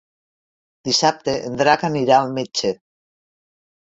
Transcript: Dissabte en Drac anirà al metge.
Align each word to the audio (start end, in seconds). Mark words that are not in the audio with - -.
Dissabte 0.89 1.35
en 1.49 1.59
Drac 1.61 1.85
anirà 1.91 2.17
al 2.23 2.33
metge. 2.41 2.77